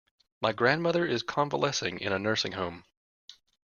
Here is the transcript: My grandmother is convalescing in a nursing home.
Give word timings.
My 0.41 0.51
grandmother 0.51 1.05
is 1.05 1.21
convalescing 1.21 1.99
in 1.99 2.11
a 2.11 2.17
nursing 2.17 2.53
home. 2.53 2.85